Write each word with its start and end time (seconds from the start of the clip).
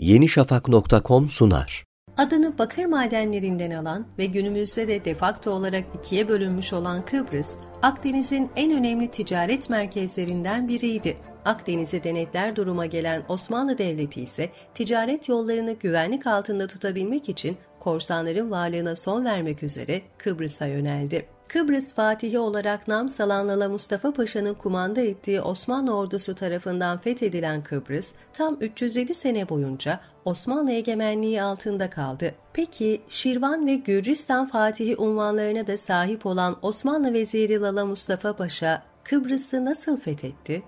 yenişafak.com 0.00 1.28
sunar. 1.28 1.84
Adını 2.16 2.58
bakır 2.58 2.84
madenlerinden 2.84 3.70
alan 3.70 4.06
ve 4.18 4.26
günümüzde 4.26 4.88
de 4.88 5.04
defakto 5.04 5.50
olarak 5.50 5.84
ikiye 5.98 6.28
bölünmüş 6.28 6.72
olan 6.72 7.02
Kıbrıs, 7.02 7.56
Akdeniz'in 7.82 8.50
en 8.56 8.72
önemli 8.72 9.10
ticaret 9.10 9.70
merkezlerinden 9.70 10.68
biriydi. 10.68 11.16
Akdeniz'i 11.44 12.04
denetler 12.04 12.56
duruma 12.56 12.86
gelen 12.86 13.22
Osmanlı 13.28 13.78
Devleti 13.78 14.20
ise 14.20 14.50
ticaret 14.74 15.28
yollarını 15.28 15.72
güvenlik 15.72 16.26
altında 16.26 16.66
tutabilmek 16.66 17.28
için 17.28 17.56
korsanların 17.80 18.50
varlığına 18.50 18.96
son 18.96 19.24
vermek 19.24 19.62
üzere 19.62 20.02
Kıbrıs'a 20.18 20.66
yöneldi. 20.66 21.26
Kıbrıs 21.52 21.94
Fatihi 21.94 22.38
olarak 22.38 22.88
nam 22.88 23.08
salan 23.08 23.48
Lala 23.48 23.68
Mustafa 23.68 24.12
Paşa'nın 24.12 24.54
kumanda 24.54 25.00
ettiği 25.00 25.40
Osmanlı 25.40 25.96
ordusu 25.96 26.34
tarafından 26.34 26.98
fethedilen 26.98 27.62
Kıbrıs, 27.62 28.12
tam 28.32 28.56
307 28.60 29.14
sene 29.14 29.48
boyunca 29.48 30.00
Osmanlı 30.24 30.72
egemenliği 30.72 31.42
altında 31.42 31.90
kaldı. 31.90 32.34
Peki 32.52 33.02
Şirvan 33.08 33.66
ve 33.66 33.74
Gürcistan 33.74 34.48
Fatihi 34.48 34.96
unvanlarına 34.96 35.66
da 35.66 35.76
sahip 35.76 36.26
olan 36.26 36.56
Osmanlı 36.62 37.12
Veziri 37.12 37.60
Lala 37.60 37.86
Mustafa 37.86 38.36
Paşa, 38.36 38.82
Kıbrıs'ı 39.04 39.64
nasıl 39.64 39.96
fethetti? 40.00 40.62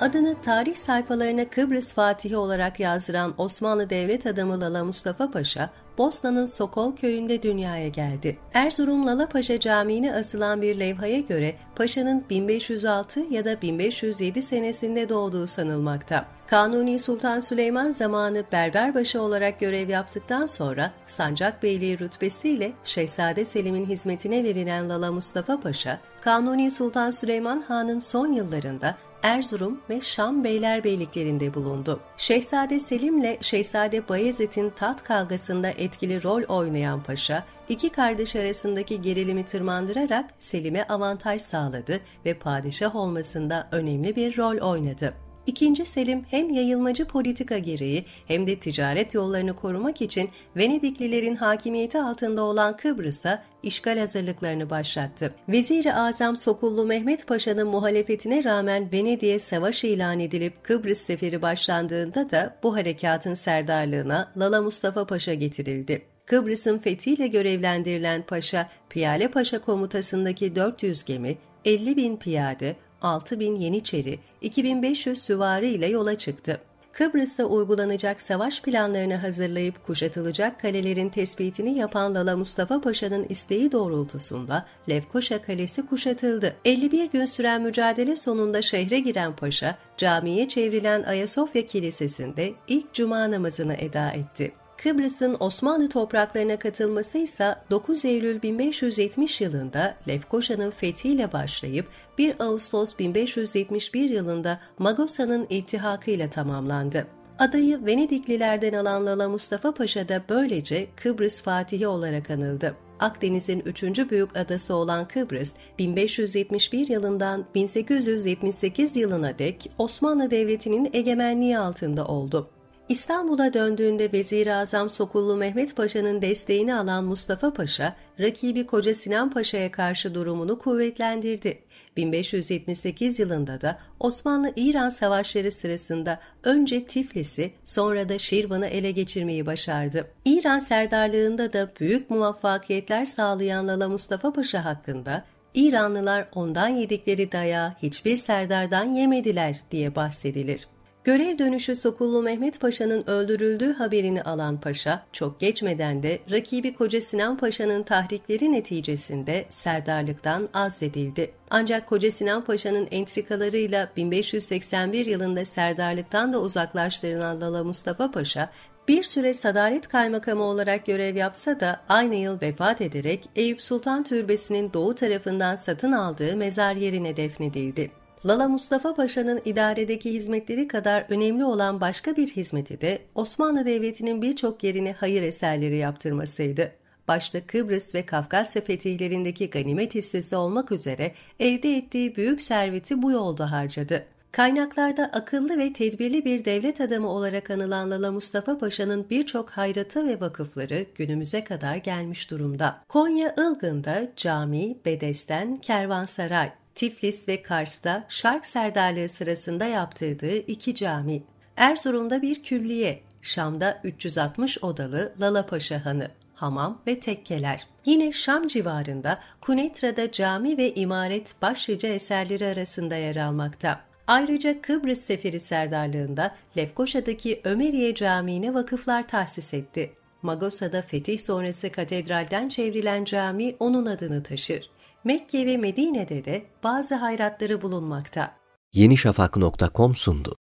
Adını 0.00 0.36
tarih 0.42 0.76
sayfalarına 0.76 1.48
Kıbrıs 1.48 1.92
Fatihi 1.92 2.36
olarak 2.36 2.80
yazdıran 2.80 3.34
Osmanlı 3.38 3.90
devlet 3.90 4.26
adamı 4.26 4.60
Lala 4.60 4.84
Mustafa 4.84 5.30
Paşa, 5.30 5.70
Bosna'nın 5.98 6.46
Sokol 6.46 6.96
köyünde 6.96 7.42
dünyaya 7.42 7.88
geldi. 7.88 8.38
Erzurum 8.54 9.06
Lala 9.06 9.28
Paşa 9.28 9.60
Camii'ne 9.60 10.14
asılan 10.14 10.62
bir 10.62 10.80
levhaya 10.80 11.20
göre 11.20 11.54
Paşa'nın 11.76 12.24
1506 12.30 13.20
ya 13.30 13.44
da 13.44 13.62
1507 13.62 14.42
senesinde 14.42 15.08
doğduğu 15.08 15.46
sanılmakta. 15.46 16.26
Kanuni 16.46 16.98
Sultan 16.98 17.40
Süleyman 17.40 17.90
zamanı 17.90 18.44
Berberbaşı 18.52 19.22
olarak 19.22 19.60
görev 19.60 19.88
yaptıktan 19.88 20.46
sonra 20.46 20.92
Sancak 21.06 21.62
Beyliği 21.62 21.98
rütbesiyle 21.98 22.72
Şehzade 22.84 23.44
Selim'in 23.44 23.86
hizmetine 23.86 24.44
verilen 24.44 24.88
Lala 24.88 25.12
Mustafa 25.12 25.60
Paşa, 25.60 26.00
Kanuni 26.20 26.70
Sultan 26.70 27.10
Süleyman 27.10 27.60
Han'ın 27.68 27.98
son 27.98 28.32
yıllarında 28.32 28.96
Erzurum 29.24 29.80
ve 29.90 30.00
Şam 30.00 30.44
beylerbeyliklerinde 30.44 31.54
bulundu. 31.54 32.00
Şehzade 32.16 32.80
Selim 32.80 33.18
ile 33.18 33.38
Şehzade 33.40 34.08
Bayezid'in 34.08 34.70
taht 34.70 35.02
kavgasında 35.02 35.68
etkili 35.68 36.22
rol 36.22 36.42
oynayan 36.42 37.02
paşa, 37.02 37.44
iki 37.68 37.90
kardeş 37.90 38.36
arasındaki 38.36 39.02
gerilimi 39.02 39.46
tırmandırarak 39.46 40.30
Selim'e 40.38 40.84
avantaj 40.84 41.42
sağladı 41.42 42.00
ve 42.24 42.34
padişah 42.34 42.96
olmasında 42.96 43.68
önemli 43.72 44.16
bir 44.16 44.38
rol 44.38 44.58
oynadı. 44.58 45.14
İkinci 45.46 45.84
Selim 45.84 46.24
hem 46.30 46.50
yayılmacı 46.50 47.04
politika 47.04 47.58
gereği 47.58 48.04
hem 48.26 48.46
de 48.46 48.58
ticaret 48.58 49.14
yollarını 49.14 49.56
korumak 49.56 50.02
için 50.02 50.30
Venediklilerin 50.56 51.36
hakimiyeti 51.36 51.98
altında 51.98 52.42
olan 52.42 52.76
Kıbrıs'a 52.76 53.44
işgal 53.62 53.98
hazırlıklarını 53.98 54.70
başlattı. 54.70 55.34
Vezir-i 55.48 55.92
Azam 55.92 56.36
Sokullu 56.36 56.86
Mehmet 56.86 57.26
Paşa'nın 57.26 57.66
muhalefetine 57.66 58.44
rağmen 58.44 58.92
Venedik'e 58.92 59.38
savaş 59.38 59.84
ilan 59.84 60.20
edilip 60.20 60.64
Kıbrıs 60.64 60.98
seferi 60.98 61.42
başlandığında 61.42 62.30
da 62.30 62.56
bu 62.62 62.76
harekatın 62.76 63.34
serdarlığına 63.34 64.32
Lala 64.36 64.62
Mustafa 64.62 65.06
Paşa 65.06 65.34
getirildi. 65.34 66.02
Kıbrıs'ın 66.26 66.78
fethiyle 66.78 67.26
görevlendirilen 67.26 68.22
paşa, 68.22 68.68
Piyale 68.90 69.28
Paşa 69.28 69.60
komutasındaki 69.60 70.56
400 70.56 71.04
gemi, 71.04 71.36
50 71.64 71.96
bin 71.96 72.16
piyade, 72.16 72.76
6 73.04 73.40
bin 73.40 73.56
Yeniçeri, 73.56 74.18
2500 74.40 75.22
süvari 75.22 75.68
ile 75.68 75.86
yola 75.86 76.18
çıktı. 76.18 76.60
Kıbrıs'ta 76.92 77.44
uygulanacak 77.44 78.22
savaş 78.22 78.62
planlarını 78.62 79.14
hazırlayıp 79.16 79.86
kuşatılacak 79.86 80.60
kalelerin 80.60 81.08
tespitini 81.08 81.78
yapan 81.78 82.14
Lala 82.14 82.36
Mustafa 82.36 82.80
Paşa'nın 82.80 83.26
isteği 83.28 83.72
doğrultusunda 83.72 84.66
Lefkoşa 84.88 85.42
Kalesi 85.42 85.86
kuşatıldı. 85.86 86.56
51 86.64 87.10
gün 87.10 87.24
süren 87.24 87.62
mücadele 87.62 88.16
sonunda 88.16 88.62
şehre 88.62 88.98
giren 88.98 89.36
Paşa, 89.36 89.78
camiye 89.96 90.48
çevrilen 90.48 91.02
Ayasofya 91.02 91.66
Kilisesi'nde 91.66 92.52
ilk 92.68 92.92
cuma 92.92 93.30
namazını 93.30 93.74
eda 93.74 94.10
etti. 94.10 94.52
Kıbrıs'ın 94.84 95.36
Osmanlı 95.40 95.88
topraklarına 95.88 96.56
katılması 96.56 97.18
ise 97.18 97.54
9 97.70 98.04
Eylül 98.04 98.42
1570 98.42 99.40
yılında 99.40 99.94
Lefkoşa'nın 100.08 100.70
fethiyle 100.70 101.32
başlayıp 101.32 101.86
1 102.18 102.34
Ağustos 102.40 102.98
1571 102.98 104.10
yılında 104.10 104.60
Magosa'nın 104.78 105.46
iltihakıyla 105.50 106.30
tamamlandı. 106.30 107.06
Adayı 107.38 107.86
Venediklilerden 107.86 108.72
alan 108.72 109.06
Lala 109.06 109.28
Mustafa 109.28 109.74
Paşa 109.74 110.08
da 110.08 110.22
böylece 110.28 110.86
Kıbrıs 110.96 111.42
Fatihi 111.42 111.86
olarak 111.86 112.30
anıldı. 112.30 112.76
Akdeniz'in 113.00 113.60
üçüncü 113.60 114.10
büyük 114.10 114.36
adası 114.36 114.74
olan 114.74 115.08
Kıbrıs, 115.08 115.54
1571 115.78 116.88
yılından 116.88 117.44
1878 117.54 118.96
yılına 118.96 119.38
dek 119.38 119.70
Osmanlı 119.78 120.30
Devleti'nin 120.30 120.90
egemenliği 120.92 121.58
altında 121.58 122.06
oldu. 122.06 122.53
İstanbul'a 122.88 123.52
döndüğünde 123.52 124.12
Vezir-i 124.12 124.54
Azam 124.54 124.90
Sokullu 124.90 125.36
Mehmet 125.36 125.76
Paşa'nın 125.76 126.22
desteğini 126.22 126.74
alan 126.74 127.04
Mustafa 127.04 127.52
Paşa, 127.52 127.96
rakibi 128.20 128.66
Koca 128.66 128.94
Sinan 128.94 129.30
Paşa'ya 129.30 129.70
karşı 129.70 130.14
durumunu 130.14 130.58
kuvvetlendirdi. 130.58 131.58
1578 131.96 133.18
yılında 133.18 133.60
da 133.60 133.78
Osmanlı-İran 134.00 134.88
savaşları 134.88 135.50
sırasında 135.50 136.20
önce 136.42 136.84
Tiflis'i 136.84 137.52
sonra 137.64 138.08
da 138.08 138.18
Şirvan'ı 138.18 138.66
ele 138.66 138.90
geçirmeyi 138.90 139.46
başardı. 139.46 140.06
İran 140.24 140.58
serdarlığında 140.58 141.52
da 141.52 141.70
büyük 141.80 142.10
muvaffakiyetler 142.10 143.04
sağlayan 143.04 143.68
Lala 143.68 143.88
Mustafa 143.88 144.32
Paşa 144.32 144.64
hakkında 144.64 145.24
İranlılar 145.54 146.28
ondan 146.34 146.68
yedikleri 146.68 147.32
dayağı 147.32 147.74
hiçbir 147.82 148.16
serdardan 148.16 148.94
yemediler 148.94 149.56
diye 149.70 149.94
bahsedilir. 149.94 150.66
Görev 151.04 151.38
dönüşü 151.38 151.74
Sokullu 151.74 152.22
Mehmet 152.22 152.60
Paşa'nın 152.60 153.06
öldürüldüğü 153.06 153.72
haberini 153.72 154.22
alan 154.22 154.60
Paşa, 154.60 155.06
çok 155.12 155.40
geçmeden 155.40 156.02
de 156.02 156.18
rakibi 156.30 156.74
Koca 156.74 157.00
Sinan 157.00 157.36
Paşa'nın 157.36 157.82
tahrikleri 157.82 158.52
neticesinde 158.52 159.44
serdarlıktan 159.48 160.48
azledildi. 160.54 161.30
Ancak 161.50 161.86
Koca 161.86 162.10
Sinan 162.10 162.44
Paşa'nın 162.44 162.88
entrikalarıyla 162.90 163.90
1581 163.96 165.06
yılında 165.06 165.44
serdarlıktan 165.44 166.32
da 166.32 166.40
uzaklaştırılan 166.40 167.40
Lala 167.40 167.64
Mustafa 167.64 168.10
Paşa, 168.10 168.50
bir 168.88 169.02
süre 169.02 169.34
Sadaret 169.34 169.88
Kaymakamı 169.88 170.42
olarak 170.42 170.86
görev 170.86 171.16
yapsa 171.16 171.60
da 171.60 171.80
aynı 171.88 172.14
yıl 172.14 172.40
vefat 172.40 172.80
ederek 172.80 173.28
Eyüp 173.36 173.62
Sultan 173.62 174.04
Türbesi'nin 174.04 174.72
doğu 174.72 174.94
tarafından 174.94 175.54
satın 175.54 175.92
aldığı 175.92 176.36
mezar 176.36 176.74
yerine 176.74 177.16
defnedildi. 177.16 178.03
Lala 178.26 178.48
Mustafa 178.48 178.94
Paşa'nın 178.94 179.40
idaredeki 179.44 180.12
hizmetleri 180.12 180.68
kadar 180.68 181.06
önemli 181.08 181.44
olan 181.44 181.80
başka 181.80 182.16
bir 182.16 182.28
hizmeti 182.28 182.80
de 182.80 182.98
Osmanlı 183.14 183.66
Devleti'nin 183.66 184.22
birçok 184.22 184.64
yerine 184.64 184.92
hayır 184.92 185.22
eserleri 185.22 185.76
yaptırmasıydı. 185.76 186.72
Başta 187.08 187.46
Kıbrıs 187.46 187.94
ve 187.94 188.06
Kafkasya 188.06 188.62
fetihlerindeki 188.62 189.50
ganimet 189.50 189.94
hissesi 189.94 190.36
olmak 190.36 190.72
üzere 190.72 191.14
elde 191.40 191.76
ettiği 191.76 192.16
büyük 192.16 192.42
serveti 192.42 193.02
bu 193.02 193.10
yolda 193.10 193.52
harcadı. 193.52 194.06
Kaynaklarda 194.34 195.10
akıllı 195.12 195.58
ve 195.58 195.72
tedbirli 195.72 196.24
bir 196.24 196.44
devlet 196.44 196.80
adamı 196.80 197.08
olarak 197.08 197.50
anılan 197.50 197.90
Lala 197.90 198.12
Mustafa 198.12 198.58
Paşa'nın 198.58 199.10
birçok 199.10 199.50
hayratı 199.50 200.06
ve 200.06 200.20
vakıfları 200.20 200.86
günümüze 200.94 201.44
kadar 201.44 201.76
gelmiş 201.76 202.30
durumda. 202.30 202.80
Konya 202.88 203.34
Ilgın'da 203.38 204.12
cami, 204.16 204.78
bedesten, 204.84 205.56
kervansaray, 205.56 206.52
Tiflis 206.74 207.28
ve 207.28 207.42
Kars'ta 207.42 208.04
Şark 208.08 208.46
Serdarlığı 208.46 209.08
sırasında 209.08 209.64
yaptırdığı 209.64 210.36
iki 210.36 210.74
cami, 210.74 211.22
Erzurum'da 211.56 212.22
bir 212.22 212.42
külliye, 212.42 213.00
Şam'da 213.22 213.80
360 213.84 214.64
odalı 214.64 215.12
Lalapaşa 215.20 215.84
Hanı, 215.84 216.08
hamam 216.34 216.82
ve 216.86 217.00
tekkeler. 217.00 217.66
Yine 217.84 218.12
Şam 218.12 218.46
civarında 218.46 219.20
Kunetra'da 219.40 220.12
cami 220.12 220.58
ve 220.58 220.74
imaret 220.74 221.42
başlıca 221.42 221.88
eserleri 221.88 222.46
arasında 222.46 222.96
yer 222.96 223.16
almakta. 223.16 223.93
Ayrıca 224.06 224.62
Kıbrıs 224.62 225.00
Seferi 225.00 225.40
Serdarlığında 225.40 226.34
Lefkoşa'daki 226.56 227.40
Ömeriye 227.44 227.94
Camii'ne 227.94 228.54
vakıflar 228.54 229.08
tahsis 229.08 229.54
etti. 229.54 229.92
Magosa'da 230.22 230.82
fetih 230.82 231.18
sonrası 231.18 231.70
katedralden 231.70 232.48
çevrilen 232.48 233.04
cami 233.04 233.56
onun 233.60 233.86
adını 233.86 234.22
taşır. 234.22 234.70
Mekke 235.04 235.46
ve 235.46 235.56
Medine'de 235.56 236.24
de 236.24 236.44
bazı 236.64 236.94
hayratları 236.94 237.62
bulunmakta. 237.62 238.34
yenişafak.com 238.72 239.96
sundu. 239.96 240.36